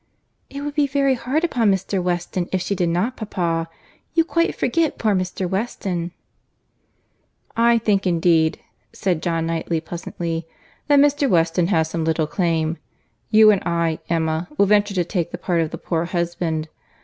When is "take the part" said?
15.05-15.61